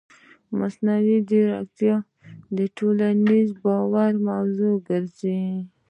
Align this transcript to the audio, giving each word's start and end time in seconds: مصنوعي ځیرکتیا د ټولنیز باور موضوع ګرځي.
مصنوعي 0.59 1.17
ځیرکتیا 1.29 1.95
د 2.57 2.59
ټولنیز 2.77 3.47
باور 3.63 4.11
موضوع 4.27 4.73
ګرځي. 4.87 5.41